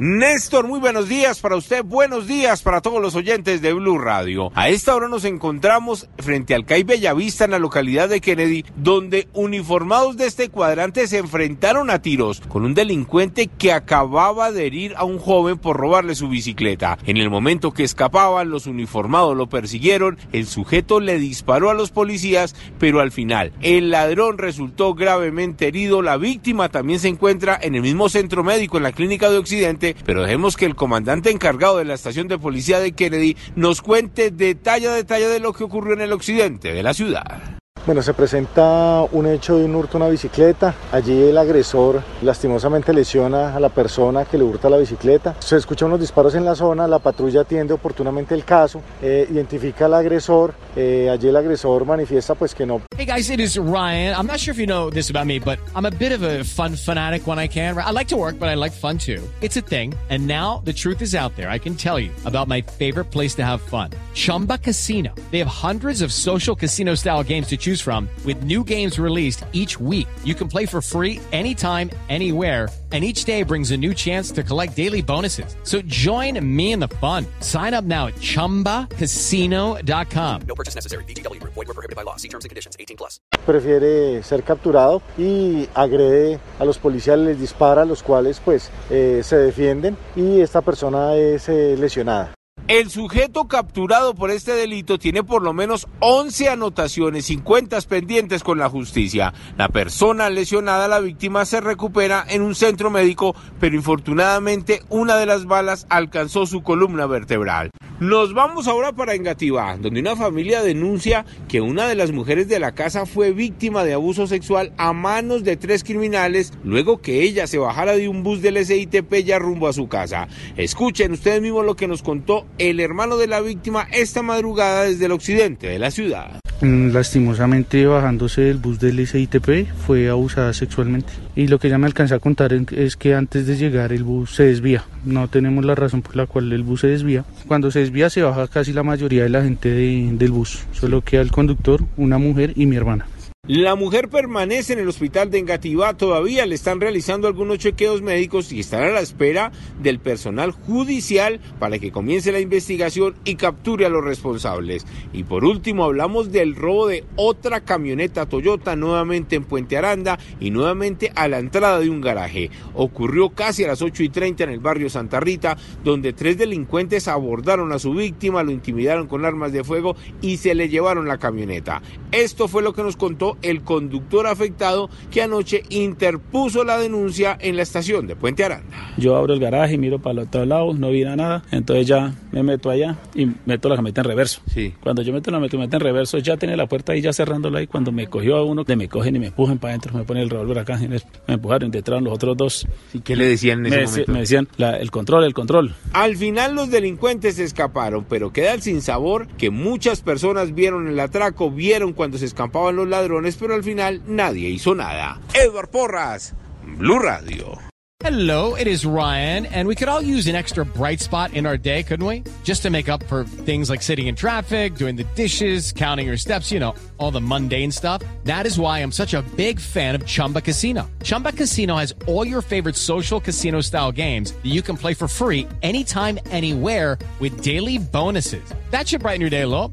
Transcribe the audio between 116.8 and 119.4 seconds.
que ella se bajara de un bus del SITP ya